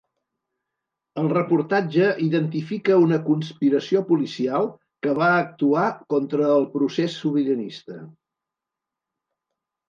[1.23, 4.65] El reportatge identifica una conspiració policial
[5.07, 5.85] que va actuar
[6.15, 8.01] contra el procés sobiranista.